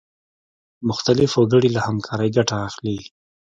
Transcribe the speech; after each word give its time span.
مختلف 0.89 1.31
وګړي 1.35 1.69
له 1.75 1.81
همکارۍ 1.87 2.29
ګټه 2.37 2.55
اخلي. 2.67 2.97